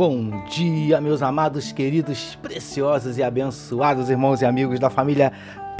Bom 0.00 0.46
dia, 0.46 0.98
meus 0.98 1.20
amados, 1.20 1.72
queridos, 1.72 2.34
preciosos 2.36 3.18
e 3.18 3.22
abençoados 3.22 4.08
irmãos 4.08 4.40
e 4.40 4.46
amigos 4.46 4.80
da 4.80 4.88
família 4.88 5.30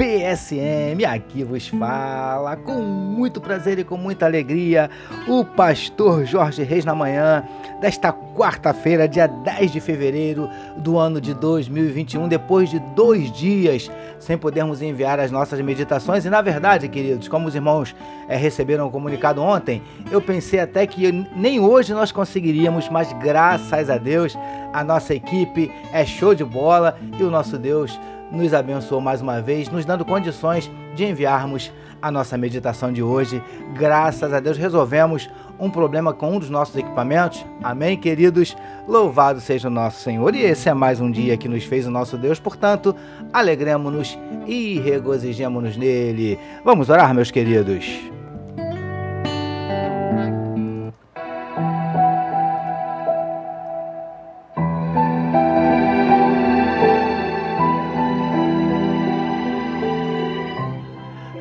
PSM. 0.00 1.04
Aqui 1.06 1.44
vos 1.44 1.68
fala 1.68 2.56
com 2.56 2.80
muito 2.80 3.38
prazer 3.38 3.78
e 3.78 3.84
com 3.84 3.98
muita 3.98 4.24
alegria 4.24 4.88
o 5.28 5.44
pastor 5.44 6.24
Jorge 6.24 6.62
Reis 6.62 6.86
na 6.86 6.94
manhã 6.94 7.44
desta 7.82 8.10
quarta-feira, 8.10 9.06
dia 9.06 9.26
10 9.26 9.70
de 9.70 9.78
fevereiro 9.78 10.48
do 10.78 10.96
ano 10.96 11.20
de 11.20 11.34
2021, 11.34 12.28
depois 12.28 12.70
de 12.70 12.78
dois 12.96 13.30
dias 13.30 13.90
sem 14.18 14.38
podermos 14.38 14.80
enviar 14.80 15.20
as 15.20 15.30
nossas 15.30 15.60
meditações. 15.60 16.24
E 16.24 16.30
na 16.30 16.40
verdade, 16.40 16.88
queridos, 16.88 17.28
como 17.28 17.46
os 17.46 17.54
irmãos 17.54 17.94
é, 18.26 18.38
receberam 18.38 18.86
o 18.86 18.90
comunicado 18.90 19.42
ontem, 19.42 19.82
eu 20.10 20.22
pensei 20.22 20.60
até 20.60 20.86
que 20.86 21.12
nem 21.36 21.60
hoje 21.60 21.92
nós 21.92 22.10
conseguiríamos, 22.10 22.88
mas 22.88 23.12
graças 23.22 23.90
a 23.90 23.98
Deus, 23.98 24.34
a 24.72 24.82
nossa 24.82 25.14
equipe 25.14 25.70
é 25.92 26.06
show 26.06 26.34
de 26.34 26.44
bola 26.44 26.98
e 27.18 27.22
o 27.22 27.30
nosso 27.30 27.58
Deus 27.58 28.00
nos 28.30 28.54
abençoou 28.54 29.00
mais 29.00 29.20
uma 29.20 29.40
vez, 29.40 29.68
nos 29.68 29.84
dando 29.84 30.04
condições 30.04 30.70
de 30.94 31.04
enviarmos 31.04 31.72
a 32.02 32.10
nossa 32.10 32.36
meditação 32.36 32.92
de 32.92 33.02
hoje. 33.02 33.42
Graças 33.74 34.32
a 34.32 34.40
Deus 34.40 34.56
resolvemos 34.56 35.28
um 35.58 35.70
problema 35.70 36.12
com 36.12 36.36
um 36.36 36.38
dos 36.38 36.48
nossos 36.48 36.74
equipamentos. 36.76 37.44
Amém, 37.62 37.96
queridos? 37.96 38.56
Louvado 38.88 39.40
seja 39.40 39.68
o 39.68 39.70
nosso 39.70 40.00
Senhor. 40.00 40.34
E 40.34 40.40
esse 40.40 40.68
é 40.68 40.74
mais 40.74 41.00
um 41.00 41.10
dia 41.10 41.36
que 41.36 41.48
nos 41.48 41.64
fez 41.64 41.86
o 41.86 41.90
nosso 41.90 42.16
Deus. 42.16 42.40
Portanto, 42.40 42.96
alegremos-nos 43.32 44.18
e 44.46 44.78
regozijemos-nos 44.80 45.76
nele. 45.76 46.38
Vamos 46.64 46.88
orar, 46.88 47.14
meus 47.14 47.30
queridos. 47.30 48.19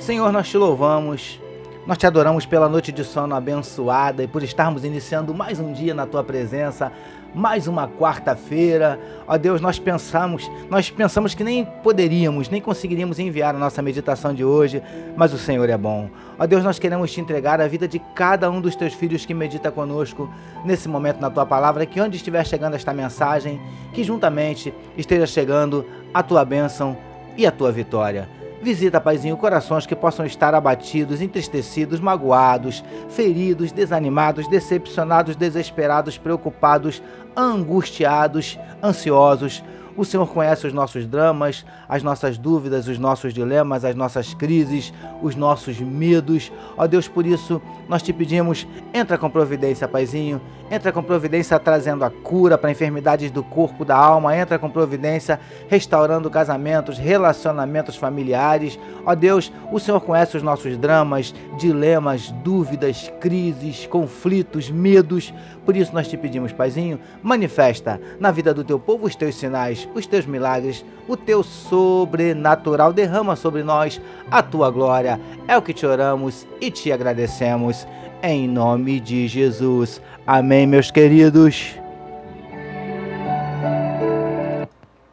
Senhor, 0.09 0.31
nós 0.31 0.49
te 0.49 0.57
louvamos, 0.57 1.39
nós 1.85 1.95
te 1.95 2.07
adoramos 2.07 2.43
pela 2.43 2.67
noite 2.67 2.91
de 2.91 3.03
sono 3.03 3.35
abençoada 3.35 4.23
e 4.23 4.27
por 4.27 4.41
estarmos 4.41 4.83
iniciando 4.83 5.35
mais 5.35 5.59
um 5.59 5.71
dia 5.71 5.93
na 5.93 6.07
tua 6.07 6.23
presença, 6.23 6.91
mais 7.31 7.67
uma 7.67 7.87
quarta-feira. 7.87 8.99
Ó 9.27 9.37
Deus, 9.37 9.61
nós 9.61 9.77
pensamos, 9.77 10.49
nós 10.67 10.89
pensamos 10.89 11.35
que 11.35 11.43
nem 11.43 11.63
poderíamos, 11.63 12.49
nem 12.49 12.59
conseguiríamos 12.59 13.19
enviar 13.19 13.53
a 13.53 13.59
nossa 13.59 13.83
meditação 13.83 14.33
de 14.33 14.43
hoje, 14.43 14.81
mas 15.15 15.31
o 15.31 15.37
Senhor 15.37 15.69
é 15.69 15.77
bom. 15.77 16.09
Ó 16.39 16.47
Deus, 16.47 16.63
nós 16.63 16.79
queremos 16.79 17.11
te 17.11 17.21
entregar 17.21 17.61
a 17.61 17.67
vida 17.67 17.87
de 17.87 17.99
cada 18.15 18.49
um 18.49 18.59
dos 18.59 18.75
teus 18.75 18.95
filhos 18.95 19.27
que 19.27 19.33
medita 19.35 19.69
conosco 19.69 20.27
nesse 20.65 20.89
momento 20.89 21.21
na 21.21 21.29
tua 21.29 21.45
palavra, 21.45 21.85
que 21.85 22.01
onde 22.01 22.17
estiver 22.17 22.43
chegando 22.47 22.73
esta 22.73 22.95
mensagem, 22.95 23.61
que 23.93 24.03
juntamente 24.03 24.73
esteja 24.97 25.27
chegando 25.27 25.85
a 26.11 26.23
tua 26.23 26.43
bênção 26.43 26.97
e 27.37 27.45
a 27.45 27.51
tua 27.51 27.71
vitória. 27.71 28.39
Visita, 28.61 28.99
Paizinho, 28.99 29.37
corações 29.37 29.85
que 29.85 29.95
possam 29.95 30.25
estar 30.25 30.53
abatidos, 30.53 31.21
entristecidos, 31.21 31.99
magoados, 32.01 32.83
feridos, 33.09 33.71
desanimados, 33.71 34.49
decepcionados, 34.49 35.37
desesperados, 35.37 36.17
preocupados, 36.17 37.01
angustiados, 37.35 38.59
ansiosos. 38.83 39.63
O 39.99 40.05
Senhor 40.05 40.25
conhece 40.27 40.65
os 40.65 40.71
nossos 40.71 41.05
dramas, 41.05 41.65
as 41.89 42.01
nossas 42.01 42.37
dúvidas, 42.37 42.87
os 42.87 42.97
nossos 42.97 43.33
dilemas, 43.33 43.83
as 43.83 43.93
nossas 43.93 44.33
crises, 44.33 44.93
os 45.21 45.35
nossos 45.35 45.77
medos. 45.81 46.53
Ó 46.77 46.87
Deus, 46.87 47.09
por 47.09 47.25
isso 47.25 47.61
nós 47.89 48.01
te 48.01 48.13
pedimos, 48.13 48.65
entra 48.93 49.17
com 49.17 49.29
providência, 49.29 49.89
Paizinho, 49.89 50.39
entra 50.71 50.93
com 50.93 51.03
providência 51.03 51.59
trazendo 51.59 52.05
a 52.05 52.09
cura 52.09 52.57
para 52.57 52.71
enfermidades 52.71 53.29
do 53.29 53.43
corpo, 53.43 53.83
da 53.83 53.97
alma, 53.97 54.37
entra 54.37 54.57
com 54.57 54.69
providência 54.69 55.37
restaurando 55.67 56.29
casamentos, 56.29 56.97
relacionamentos 56.97 57.97
familiares. 57.97 58.79
Ó 59.05 59.13
Deus, 59.13 59.51
o 59.69 59.79
Senhor 59.79 59.99
conhece 59.99 60.37
os 60.37 60.43
nossos 60.43 60.77
dramas, 60.77 61.35
dilemas, 61.57 62.31
dúvidas, 62.43 63.11
crises, 63.19 63.85
conflitos, 63.87 64.69
medos. 64.69 65.33
Por 65.65 65.75
isso 65.75 65.93
nós 65.93 66.07
te 66.07 66.15
pedimos, 66.15 66.53
Paizinho, 66.53 66.99
manifesta 67.21 67.99
na 68.17 68.31
vida 68.31 68.53
do 68.53 68.63
teu 68.63 68.79
povo 68.79 69.07
os 69.07 69.15
teus 69.15 69.35
sinais, 69.35 69.88
os 69.93 70.07
teus 70.07 70.25
milagres, 70.25 70.85
o 71.07 71.17
teu 71.17 71.43
sobrenatural. 71.43 72.93
Derrama 72.93 73.35
sobre 73.35 73.63
nós 73.63 74.01
a 74.29 74.41
tua 74.41 74.69
glória. 74.69 75.19
É 75.47 75.57
o 75.57 75.61
que 75.61 75.73
te 75.73 75.85
oramos 75.85 76.47
e 76.61 76.69
te 76.71 76.91
agradecemos. 76.91 77.87
Em 78.21 78.47
nome 78.47 78.99
de 78.99 79.27
Jesus. 79.27 80.01
Amém, 80.27 80.67
meus 80.67 80.91
queridos. 80.91 81.75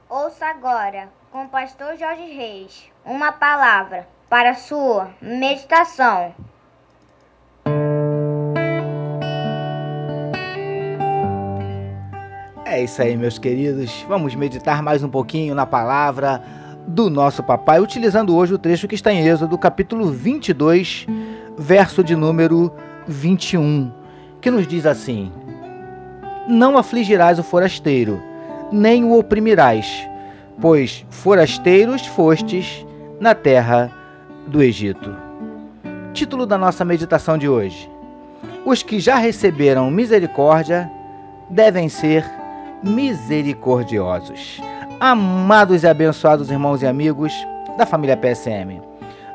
Ouça 0.08 0.46
agora, 0.46 1.08
com 1.30 1.44
o 1.44 1.48
pastor 1.48 1.96
Jorge 1.96 2.32
Reis, 2.32 2.84
uma 3.04 3.32
palavra 3.32 4.08
para 4.28 4.54
sua 4.54 5.10
meditação. 5.20 6.34
É 12.76 12.82
isso 12.82 13.00
aí, 13.00 13.16
meus 13.16 13.38
queridos. 13.38 14.04
Vamos 14.06 14.34
meditar 14.34 14.82
mais 14.82 15.02
um 15.02 15.08
pouquinho 15.08 15.54
na 15.54 15.64
palavra 15.64 16.42
do 16.86 17.08
nosso 17.08 17.42
papai, 17.42 17.80
utilizando 17.80 18.36
hoje 18.36 18.52
o 18.52 18.58
trecho 18.58 18.86
que 18.86 18.94
está 18.94 19.10
em 19.10 19.26
Êxodo, 19.26 19.56
capítulo 19.56 20.10
22, 20.10 21.06
verso 21.56 22.04
de 22.04 22.14
número 22.14 22.70
21, 23.08 23.90
que 24.42 24.50
nos 24.50 24.66
diz 24.66 24.84
assim: 24.84 25.32
Não 26.46 26.76
afligirás 26.76 27.38
o 27.38 27.42
forasteiro, 27.42 28.22
nem 28.70 29.04
o 29.04 29.18
oprimirás, 29.18 30.06
pois 30.60 31.06
forasteiros 31.08 32.06
fostes 32.06 32.84
na 33.18 33.34
terra 33.34 33.90
do 34.46 34.62
Egito. 34.62 35.16
Título 36.12 36.44
da 36.44 36.58
nossa 36.58 36.84
meditação 36.84 37.38
de 37.38 37.48
hoje: 37.48 37.90
Os 38.66 38.82
que 38.82 39.00
já 39.00 39.16
receberam 39.16 39.90
misericórdia 39.90 40.90
devem 41.48 41.88
ser 41.88 42.22
misericordiosos 42.82 44.60
amados 45.00 45.82
e 45.82 45.86
abençoados 45.86 46.50
irmãos 46.50 46.82
e 46.82 46.86
amigos 46.86 47.32
da 47.76 47.84
família 47.84 48.16
PSM. 48.16 48.80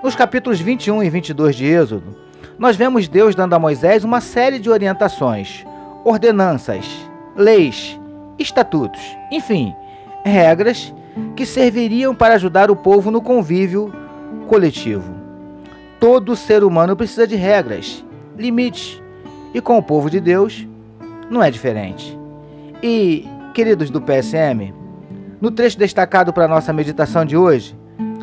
Nos 0.04 0.16
capítulos 0.16 0.60
21 0.60 1.04
e 1.04 1.10
22 1.10 1.56
de 1.56 1.66
Êxodo, 1.66 2.16
nós 2.58 2.76
vemos 2.76 3.08
Deus 3.08 3.36
dando 3.36 3.54
a 3.54 3.60
Moisés 3.60 4.04
uma 4.04 4.22
série 4.22 4.60
de 4.60 4.70
orientações, 4.70 5.64
ordenanças, 6.04 6.86
leis, 7.36 8.00
estatutos, 8.40 9.00
enfim, 9.32 9.74
regras 10.26 10.94
que 11.36 11.46
serviriam 11.46 12.16
para 12.16 12.36
ajudar 12.36 12.72
o 12.72 12.76
povo 12.76 13.12
no 13.12 13.22
convívio 13.22 13.94
coletivo. 14.48 15.14
Todo 16.00 16.36
ser 16.36 16.64
humano 16.64 16.96
precisa 16.96 17.28
de 17.28 17.36
regras, 17.36 18.04
limites, 18.36 19.02
e 19.54 19.62
com 19.62 19.78
o 19.78 19.84
povo 19.84 20.10
de 20.10 20.20
Deus 20.20 20.68
não 21.30 21.44
é 21.44 21.52
diferente. 21.52 22.21
E, 22.84 23.28
queridos 23.54 23.90
do 23.92 24.02
PSM, 24.02 24.74
no 25.40 25.52
trecho 25.52 25.78
destacado 25.78 26.34
para 26.34 26.48
nossa 26.48 26.74
meditação 26.74 27.24
de 27.24 27.38
hoje, 27.38 27.76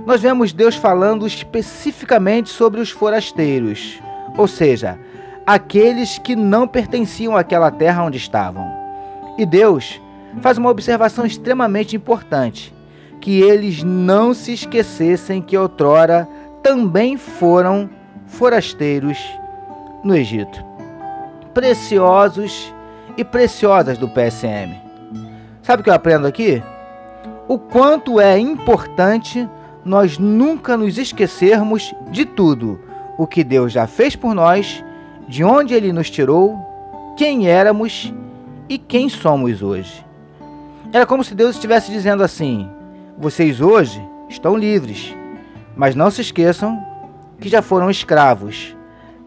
nós 0.05 0.20
vemos 0.20 0.52
Deus 0.52 0.75
falando 0.75 1.26
especificamente 1.26 2.49
sobre 2.49 2.81
os 2.81 2.90
forasteiros, 2.90 4.00
ou 4.37 4.49
seja, 4.49 4.99
aqueles 5.46 6.19
que 6.19 6.34
não 6.34 6.66
pertenciam 6.66 7.37
àquela 7.37 7.70
terra 7.70 8.02
onde 8.02 8.19
estavam. 8.19 8.66
E 9.37 9.46
Deus 9.46 10.00
faz 10.40 10.58
uma 10.58 10.70
observação 10.70 11.25
extremamente 11.25 11.94
importante: 11.94 12.75
que 13.20 13.40
eles 13.40 13.82
não 13.84 14.34
se 14.34 14.52
esquecessem 14.52 15.40
que 15.40 15.56
outrora 15.56 16.28
também 16.62 17.16
foram 17.16 17.88
forasteiros 18.26 19.19
no 20.02 20.16
Egito. 20.16 20.64
Preciosos 21.54 22.72
e 23.19 23.25
preciosas 23.25 23.99
do 23.99 24.09
PSM. 24.09 24.81
Sabe 25.62 25.82
o 25.82 25.85
que 25.85 25.91
eu 25.91 25.94
aprendo 25.94 26.26
aqui? 26.26 26.62
o 27.49 27.59
quanto 27.59 28.20
é 28.20 28.38
importante 28.38 29.49
nós 29.85 30.19
nunca 30.19 30.76
nos 30.76 30.99
esquecermos 30.99 31.94
de 32.11 32.26
tudo 32.26 32.79
o 33.17 33.26
que 33.26 33.43
Deus 33.43 33.73
já 33.73 33.87
fez 33.87 34.15
por 34.15 34.35
nós, 34.35 34.85
de 35.26 35.43
onde 35.43 35.73
Ele 35.73 35.93
nos 35.93 36.11
tirou, 36.11 36.59
quem 37.17 37.49
éramos 37.49 38.12
e 38.69 38.76
quem 38.76 39.09
somos 39.09 39.62
hoje. 39.62 40.05
Era 40.93 41.06
como 41.06 41.25
se 41.25 41.35
Deus 41.35 41.56
estivesse 41.56 41.91
dizendo 41.91 42.23
assim: 42.23 42.69
vocês 43.17 43.62
hoje 43.62 44.00
estão 44.29 44.56
livres, 44.56 45.17
mas 45.75 45.94
não 45.94 46.11
se 46.11 46.21
esqueçam 46.21 46.79
que 47.41 47.49
já 47.49 47.62
foram 47.62 47.91
escravos, 47.91 48.76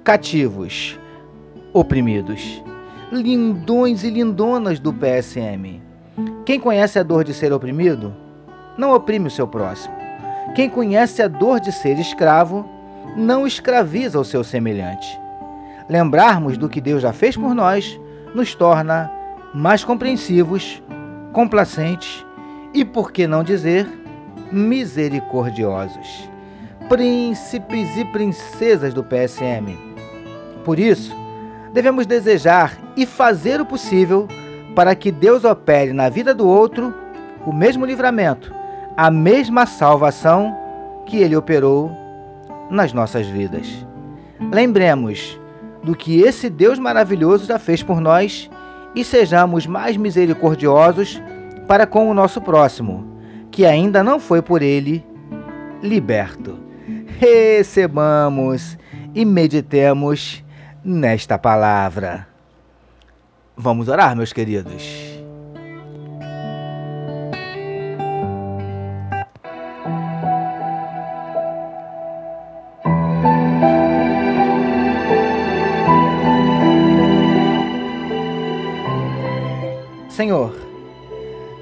cativos, 0.03 0.99
oprimidos. 1.73 2.61
Lindões 3.11 4.05
e 4.05 4.09
lindonas 4.09 4.79
do 4.79 4.93
PSM. 4.93 5.81
Quem 6.45 6.57
conhece 6.57 6.97
a 6.97 7.03
dor 7.03 7.25
de 7.25 7.33
ser 7.33 7.51
oprimido, 7.51 8.15
não 8.77 8.93
oprime 8.93 9.27
o 9.27 9.31
seu 9.31 9.45
próximo. 9.45 9.93
Quem 10.55 10.69
conhece 10.69 11.21
a 11.21 11.27
dor 11.27 11.59
de 11.59 11.73
ser 11.73 11.99
escravo, 11.99 12.65
não 13.17 13.45
escraviza 13.45 14.17
o 14.17 14.23
seu 14.23 14.45
semelhante. 14.45 15.19
Lembrarmos 15.89 16.57
do 16.57 16.69
que 16.69 16.79
Deus 16.79 17.01
já 17.01 17.11
fez 17.11 17.35
por 17.35 17.53
nós 17.53 17.99
nos 18.33 18.55
torna 18.55 19.11
mais 19.53 19.83
compreensivos, 19.83 20.81
complacentes 21.33 22.25
e, 22.73 22.85
por 22.85 23.11
que 23.11 23.27
não 23.27 23.43
dizer, 23.43 23.85
misericordiosos. 24.53 26.29
Príncipes 26.87 27.97
e 27.97 28.05
princesas 28.05 28.93
do 28.93 29.03
PSM. 29.03 29.77
Por 30.63 30.79
isso, 30.79 31.20
devemos 31.73 32.05
desejar 32.05 32.77
e 32.95 33.05
fazer 33.05 33.61
o 33.61 33.65
possível 33.65 34.27
para 34.75 34.95
que 34.95 35.11
Deus 35.11 35.43
opere 35.43 35.93
na 35.93 36.09
vida 36.09 36.33
do 36.33 36.47
outro 36.47 36.93
o 37.45 37.51
mesmo 37.51 37.85
livramento, 37.85 38.53
a 38.95 39.09
mesma 39.09 39.65
salvação 39.65 40.55
que 41.05 41.17
ele 41.17 41.35
operou 41.35 41.91
nas 42.69 42.93
nossas 42.93 43.27
vidas. 43.27 43.85
Lembremos 44.51 45.39
do 45.83 45.95
que 45.95 46.21
esse 46.21 46.49
Deus 46.49 46.77
maravilhoso 46.77 47.45
já 47.45 47.57
fez 47.57 47.81
por 47.81 47.99
nós 47.99 48.49
e 48.95 49.03
sejamos 49.03 49.65
mais 49.65 49.97
misericordiosos 49.97 51.21
para 51.67 51.87
com 51.87 52.09
o 52.09 52.13
nosso 52.13 52.41
próximo, 52.41 53.05
que 53.49 53.65
ainda 53.65 54.03
não 54.03 54.19
foi 54.19 54.41
por 54.41 54.61
ele 54.61 55.05
liberto. 55.81 56.59
Recebamos 57.19 58.77
e 59.13 59.25
meditemos 59.25 60.40
nesta 60.83 61.37
palavra. 61.37 62.27
Vamos 63.55 63.87
orar, 63.87 64.15
meus 64.15 64.33
queridos. 64.33 65.11
Senhor, 80.09 80.55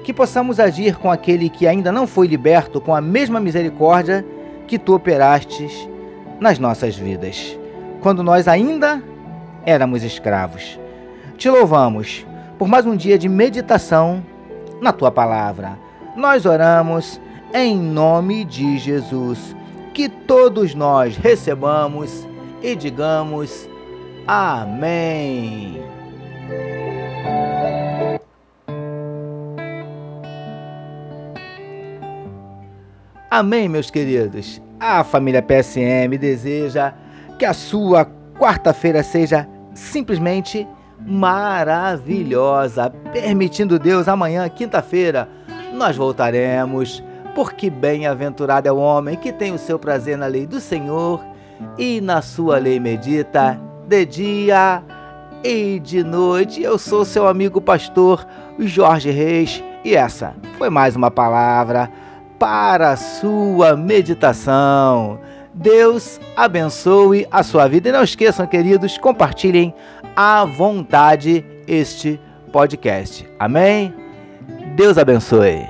que 0.04 0.12
possamos 0.12 0.60
agir 0.60 0.96
com 0.96 1.10
aquele 1.10 1.48
que 1.48 1.66
ainda 1.66 1.92
não 1.92 2.06
foi 2.06 2.26
liberto 2.26 2.80
com 2.80 2.94
a 2.94 3.00
mesma 3.00 3.40
misericórdia 3.40 4.24
que 4.66 4.78
tu 4.78 4.94
operastes 4.94 5.88
nas 6.38 6.58
nossas 6.58 6.96
vidas, 6.96 7.58
quando 8.00 8.22
nós 8.22 8.48
ainda 8.48 9.02
éramos 9.64 10.02
escravos. 10.02 10.78
Te 11.36 11.48
louvamos 11.48 12.26
por 12.58 12.68
mais 12.68 12.86
um 12.86 12.96
dia 12.96 13.18
de 13.18 13.28
meditação 13.28 14.24
na 14.80 14.92
tua 14.92 15.10
palavra. 15.10 15.78
Nós 16.16 16.44
oramos 16.44 17.20
em 17.54 17.76
nome 17.76 18.44
de 18.44 18.78
Jesus. 18.78 19.56
Que 19.94 20.08
todos 20.08 20.74
nós 20.74 21.16
recebamos 21.16 22.26
e 22.62 22.76
digamos 22.76 23.68
amém. 24.26 25.82
Amém, 33.30 33.68
meus 33.68 33.90
queridos. 33.90 34.60
A 34.78 35.04
família 35.04 35.40
PSM 35.40 36.18
deseja 36.18 36.92
que 37.38 37.44
a 37.44 37.52
sua 37.52 38.04
quarta-feira 38.40 39.02
seja 39.02 39.46
simplesmente 39.74 40.66
maravilhosa. 41.06 42.90
Permitindo 43.12 43.78
Deus, 43.78 44.08
amanhã, 44.08 44.48
quinta-feira, 44.48 45.28
nós 45.74 45.94
voltaremos, 45.94 47.04
porque 47.34 47.68
bem-aventurado 47.68 48.66
é 48.66 48.72
o 48.72 48.78
homem 48.78 49.14
que 49.14 49.30
tem 49.30 49.52
o 49.52 49.58
seu 49.58 49.78
prazer 49.78 50.16
na 50.16 50.26
lei 50.26 50.46
do 50.46 50.58
Senhor 50.58 51.22
e 51.76 52.00
na 52.00 52.22
sua 52.22 52.56
lei 52.58 52.80
medita 52.80 53.60
de 53.86 54.06
dia 54.06 54.82
e 55.44 55.78
de 55.78 56.02
noite. 56.02 56.62
Eu 56.62 56.78
sou 56.78 57.04
seu 57.04 57.28
amigo 57.28 57.60
pastor 57.60 58.26
Jorge 58.58 59.10
Reis 59.10 59.62
e 59.84 59.94
essa 59.94 60.34
foi 60.56 60.70
mais 60.70 60.96
uma 60.96 61.10
palavra 61.10 61.90
para 62.38 62.92
a 62.92 62.96
sua 62.96 63.76
meditação. 63.76 65.18
Deus 65.52 66.20
abençoe 66.36 67.26
a 67.30 67.42
sua 67.42 67.68
vida. 67.68 67.88
E 67.88 67.92
não 67.92 68.02
esqueçam, 68.02 68.46
queridos, 68.46 68.96
compartilhem 68.98 69.74
à 70.14 70.44
vontade 70.44 71.44
este 71.66 72.20
podcast. 72.52 73.28
Amém? 73.38 73.94
Deus 74.74 74.96
abençoe. 74.96 75.66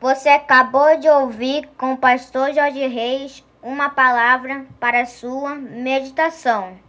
Você 0.00 0.28
acabou 0.28 0.98
de 0.98 1.08
ouvir 1.08 1.68
com 1.76 1.94
o 1.94 1.96
pastor 1.96 2.52
Jorge 2.52 2.86
Reis 2.86 3.42
uma 3.62 3.88
palavra 3.90 4.64
para 4.78 5.00
a 5.00 5.06
sua 5.06 5.56
meditação. 5.56 6.85